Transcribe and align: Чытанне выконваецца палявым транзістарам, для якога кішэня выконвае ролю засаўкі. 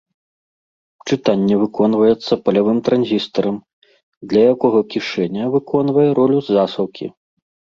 Чытанне 1.09 1.55
выконваецца 1.63 2.33
палявым 2.47 2.77
транзістарам, 2.87 3.57
для 4.33 4.41
якога 4.55 4.79
кішэня 4.95 5.43
выконвае 5.57 6.09
ролю 6.23 6.39
засаўкі. 6.51 7.05